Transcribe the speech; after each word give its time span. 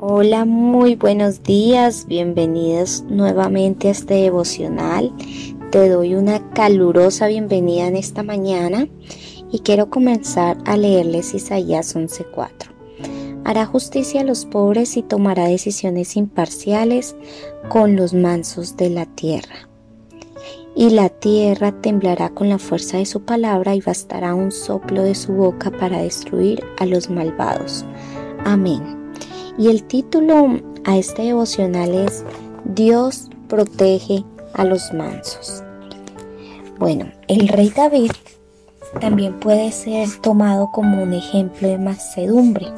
Hola, 0.00 0.44
muy 0.44 0.94
buenos 0.94 1.42
días, 1.42 2.06
bienvenidos 2.06 3.02
nuevamente 3.08 3.88
a 3.88 3.90
este 3.90 4.14
devocional. 4.14 5.12
Te 5.72 5.88
doy 5.88 6.14
una 6.14 6.52
calurosa 6.52 7.26
bienvenida 7.26 7.88
en 7.88 7.96
esta 7.96 8.22
mañana 8.22 8.86
y 9.50 9.58
quiero 9.58 9.90
comenzar 9.90 10.56
a 10.66 10.76
leerles 10.76 11.34
Isaías 11.34 11.96
11:4. 11.96 12.70
Hará 13.44 13.66
justicia 13.66 14.20
a 14.20 14.24
los 14.24 14.44
pobres 14.44 14.96
y 14.96 15.02
tomará 15.02 15.48
decisiones 15.48 16.16
imparciales 16.16 17.16
con 17.68 17.96
los 17.96 18.14
mansos 18.14 18.76
de 18.76 18.90
la 18.90 19.04
tierra. 19.04 19.68
Y 20.76 20.90
la 20.90 21.08
tierra 21.08 21.72
temblará 21.72 22.30
con 22.30 22.48
la 22.48 22.58
fuerza 22.58 22.98
de 22.98 23.04
su 23.04 23.24
palabra 23.24 23.74
y 23.74 23.80
bastará 23.80 24.32
un 24.36 24.52
soplo 24.52 25.02
de 25.02 25.16
su 25.16 25.32
boca 25.32 25.72
para 25.72 26.02
destruir 26.02 26.62
a 26.78 26.86
los 26.86 27.10
malvados. 27.10 27.84
Amén. 28.44 29.07
Y 29.58 29.66
el 29.66 29.82
título 29.82 30.60
a 30.84 30.96
este 30.96 31.22
devocional 31.22 31.92
es 31.92 32.24
Dios 32.64 33.28
protege 33.48 34.24
a 34.54 34.64
los 34.64 34.92
mansos. 34.92 35.64
Bueno, 36.78 37.10
el 37.26 37.48
rey 37.48 37.72
David 37.74 38.12
también 39.00 39.40
puede 39.40 39.72
ser 39.72 40.08
tomado 40.22 40.70
como 40.70 41.02
un 41.02 41.12
ejemplo 41.12 41.66
de 41.66 41.76
mansedumbre. 41.76 42.68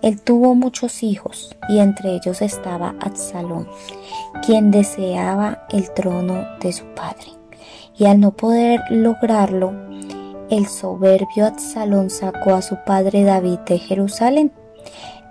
Él 0.00 0.20
tuvo 0.20 0.54
muchos 0.54 1.02
hijos 1.02 1.56
y 1.68 1.80
entre 1.80 2.14
ellos 2.14 2.40
estaba 2.40 2.94
Absalón, 3.00 3.66
quien 4.46 4.70
deseaba 4.70 5.66
el 5.70 5.92
trono 5.92 6.46
de 6.60 6.72
su 6.72 6.84
padre. 6.94 7.32
Y 7.98 8.04
al 8.06 8.20
no 8.20 8.30
poder 8.30 8.80
lograrlo, 8.90 9.72
el 10.50 10.68
soberbio 10.68 11.46
Absalón 11.46 12.10
sacó 12.10 12.54
a 12.54 12.62
su 12.62 12.76
padre 12.86 13.24
David 13.24 13.58
de 13.66 13.78
Jerusalén 13.78 14.52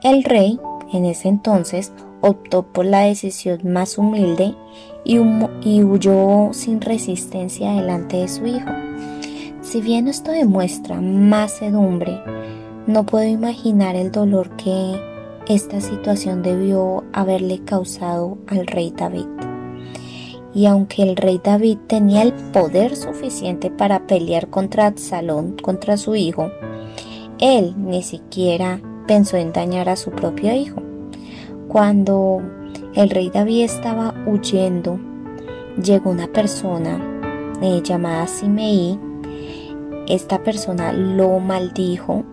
el 0.03 0.23
rey, 0.23 0.59
en 0.93 1.05
ese 1.05 1.27
entonces, 1.27 1.91
optó 2.21 2.63
por 2.63 2.85
la 2.85 3.01
decisión 3.01 3.59
más 3.63 3.97
humilde 3.97 4.55
y, 5.03 5.19
huyó 5.19 6.49
sin 6.53 6.81
resistencia 6.81 7.73
delante 7.73 8.17
de 8.17 8.27
su 8.27 8.45
hijo. 8.45 8.69
Si 9.61 9.81
bien 9.81 10.07
esto 10.07 10.31
demuestra 10.31 11.01
macedumbre, 11.01 12.19
no 12.87 13.05
puedo 13.05 13.27
imaginar 13.27 13.95
el 13.95 14.11
dolor 14.11 14.55
que 14.55 14.99
esta 15.47 15.81
situación 15.81 16.43
debió 16.43 17.03
haberle 17.13 17.59
causado 17.59 18.37
al 18.47 18.67
rey 18.67 18.93
David. 18.95 19.25
Y 20.53 20.65
aunque 20.65 21.03
el 21.03 21.15
rey 21.15 21.39
David 21.43 21.77
tenía 21.87 22.23
el 22.23 22.33
poder 22.33 22.95
suficiente 22.95 23.69
para 23.69 24.07
pelear 24.07 24.49
contra 24.49 24.87
Absalón, 24.87 25.57
contra 25.61 25.97
su 25.97 26.15
hijo, 26.15 26.51
él 27.39 27.75
ni 27.77 28.01
siquiera 28.01 28.81
pensó 29.09 29.37
en 29.37 29.51
dañar 29.51 29.89
a 29.89 29.95
su 29.95 30.11
propio 30.11 30.53
hijo. 30.53 30.83
Cuando 31.67 32.43
el 32.93 33.09
rey 33.09 33.31
David 33.31 33.63
estaba 33.63 34.13
huyendo, 34.27 34.99
llegó 35.83 36.11
una 36.11 36.27
persona 36.27 37.01
eh, 37.59 37.81
llamada 37.83 38.27
Simei. 38.27 38.99
Esta 40.07 40.43
persona 40.43 40.93
lo 40.93 41.39
maldijo 41.39 42.23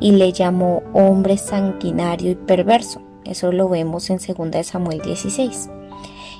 y 0.00 0.12
le 0.12 0.30
llamó 0.32 0.82
hombre 0.92 1.38
sanguinario 1.38 2.32
y 2.32 2.34
perverso. 2.34 3.00
Eso 3.24 3.50
lo 3.50 3.70
vemos 3.70 4.10
en 4.10 4.18
2 4.18 4.66
Samuel 4.66 5.00
16. 5.00 5.70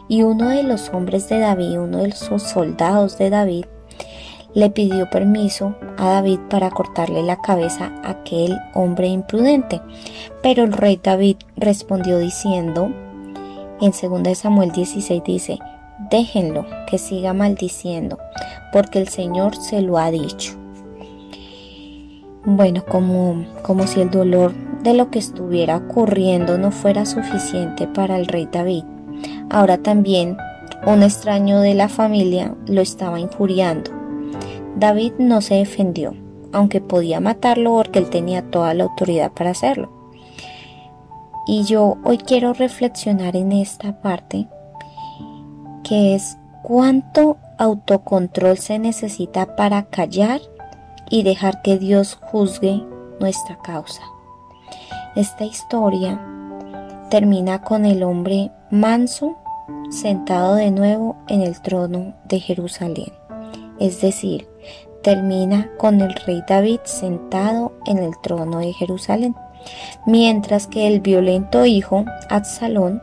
Y 0.06 0.23
uno 0.23 0.50
de 0.50 0.64
los 0.64 0.91
hombres 0.91 1.30
de 1.30 1.39
David, 1.39 1.80
uno 1.80 2.02
de 2.02 2.08
los 2.08 2.42
soldados 2.42 3.17
de 3.17 3.30
David, 3.30 3.64
le 4.54 4.70
pidió 4.70 5.08
permiso 5.10 5.74
a 5.96 6.08
David 6.08 6.41
para 6.48 6.70
cortarle 6.70 7.22
la 7.22 7.41
cabeza 7.41 7.92
a 8.02 8.10
aquel 8.10 8.56
hombre 8.74 9.08
imprudente. 9.08 9.80
Pero 10.42 10.64
el 10.64 10.72
rey 10.72 10.98
David 11.02 11.36
respondió 11.56 12.18
diciendo, 12.18 12.90
en 13.80 13.92
2 13.92 14.38
Samuel 14.38 14.72
16 14.72 15.23
dice, 15.24 15.58
déjenlo 16.11 16.67
que 16.89 16.98
siga 16.98 17.33
maldiciendo, 17.33 18.18
porque 18.73 18.98
el 18.98 19.08
Señor 19.08 19.56
se 19.56 19.83
lo 19.83 19.98
ha 19.98 20.11
dicho. 20.11 20.55
Bueno, 22.44 22.84
como, 22.86 23.44
como 23.62 23.86
si 23.86 24.00
el 24.00 24.11
dolor 24.11 24.55
de 24.83 24.94
lo 24.94 25.11
que 25.11 25.18
estuviera 25.18 25.77
ocurriendo 25.77 26.56
no 26.56 26.70
fuera 26.70 27.05
suficiente 27.05 27.86
para 27.86 28.17
el 28.17 28.27
rey 28.27 28.48
David. 28.50 28.84
Ahora 29.50 29.78
también 29.78 30.36
un 30.86 31.02
extraño 31.02 31.61
de 31.61 31.74
la 31.74 31.89
familia 31.89 32.55
lo 32.67 32.80
estaba 32.80 33.20
injuriando 33.20 33.98
David 34.78 35.14
no 35.18 35.40
se 35.40 35.56
defendió, 35.56 36.14
aunque 36.52 36.80
podía 36.80 37.18
matarlo 37.18 37.74
porque 37.74 37.98
él 37.98 38.11
tenía 38.11 38.48
toda 38.48 38.74
la 38.74 38.84
autoridad 38.84 39.33
para 39.33 39.50
hacerlo. 39.50 39.90
Y 41.48 41.64
yo 41.64 41.96
hoy 42.05 42.18
quiero 42.18 42.52
reflexionar 42.52 43.34
en 43.34 43.50
esta 43.50 44.00
parte, 44.00 44.46
que 45.83 46.14
es 46.14 46.38
cuánto 46.62 47.38
autocontrol 47.58 48.56
se 48.56 48.78
necesita 48.78 49.56
para 49.56 49.86
callar 49.86 50.40
y 51.11 51.24
dejar 51.24 51.61
que 51.62 51.78
Dios 51.78 52.17
juzgue 52.30 52.80
nuestra 53.18 53.58
causa. 53.58 54.02
Esta 55.17 55.44
historia 55.44 56.20
termina 57.11 57.62
con 57.62 57.84
el 57.84 58.05
hombre 58.05 58.52
manso 58.70 59.36
sentado 59.90 60.55
de 60.55 60.70
nuevo 60.70 61.17
en 61.27 61.42
el 61.42 61.61
trono 61.62 62.14
de 62.27 62.38
Jerusalén 62.38 63.17
es 63.80 64.00
decir, 64.00 64.48
termina 65.02 65.70
con 65.78 66.00
el 66.00 66.14
rey 66.27 66.42
David 66.46 66.80
sentado 66.84 67.72
en 67.86 67.98
el 67.98 68.12
trono 68.20 68.58
de 68.58 68.72
Jerusalén, 68.72 69.34
mientras 70.06 70.66
que 70.66 70.86
el 70.86 71.00
violento 71.00 71.64
hijo 71.66 72.05
Absalón 72.28 73.02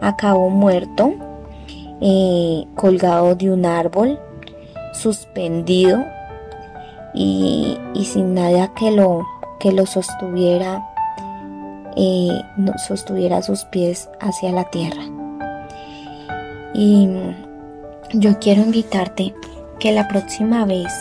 acabó 0.00 0.50
muerto, 0.50 1.12
eh, 2.00 2.64
colgado 2.74 3.34
de 3.34 3.50
un 3.50 3.66
árbol, 3.66 4.18
suspendido 4.92 6.04
y, 7.14 7.78
sin 8.04 8.34
nada 8.34 8.72
que 8.74 8.90
lo, 8.90 9.26
que 9.58 9.72
lo 9.72 9.86
sostuviera, 9.86 10.84
eh, 11.96 12.40
sostuviera 12.86 13.42
sus 13.42 13.64
pies 13.64 14.08
hacia 14.20 14.52
la 14.52 14.64
tierra. 14.64 15.02
Y 16.74 17.08
yo 18.12 18.38
quiero 18.38 18.62
invitarte 18.62 19.34
que 19.78 19.92
la 19.92 20.08
próxima 20.08 20.64
vez 20.64 20.92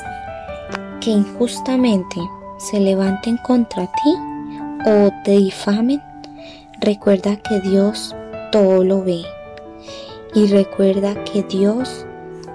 que 1.01 1.11
injustamente 1.11 2.19
se 2.57 2.79
levanten 2.79 3.37
contra 3.37 3.87
ti 3.87 4.15
o 4.85 5.11
te 5.23 5.31
difamen, 5.31 6.01
recuerda 6.79 7.37
que 7.37 7.59
Dios 7.61 8.15
todo 8.51 8.83
lo 8.83 9.03
ve 9.03 9.23
y 10.33 10.47
recuerda 10.47 11.23
que 11.23 11.43
Dios 11.43 12.05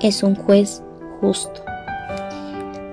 es 0.01 0.23
un 0.23 0.35
juez 0.35 0.83
justo. 1.21 1.63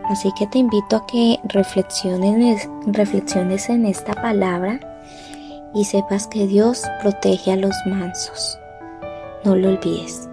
Así 0.10 0.32
que 0.38 0.48
te 0.48 0.58
invito 0.58 0.96
a 0.96 1.06
que 1.06 1.40
reflexiones, 1.44 2.68
reflexiones 2.88 3.70
en 3.70 3.86
esta 3.86 4.14
palabra 4.14 4.80
y 5.74 5.86
sepas 5.86 6.26
que 6.28 6.48
Dios 6.48 6.84
protege 7.02 7.52
a 7.52 7.58
los 7.58 7.76
mansos. 7.86 8.58
No 9.44 9.56
lo 9.56 9.70
olvides. 9.70 10.29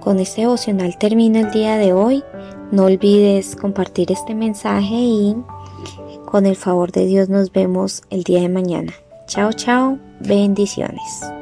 Con 0.00 0.18
este 0.18 0.42
devocional 0.42 0.96
termino 0.98 1.38
el 1.38 1.50
día 1.50 1.76
de 1.76 1.92
hoy. 1.92 2.24
No 2.72 2.84
olvides 2.84 3.56
compartir 3.56 4.10
este 4.10 4.34
mensaje 4.34 4.94
y 4.94 5.36
con 6.24 6.46
el 6.46 6.56
favor 6.56 6.92
de 6.92 7.06
Dios 7.06 7.28
nos 7.28 7.52
vemos 7.52 8.02
el 8.10 8.22
día 8.22 8.40
de 8.40 8.48
mañana. 8.48 8.92
Chao, 9.26 9.52
chao. 9.52 9.98
Bendiciones. 10.20 11.39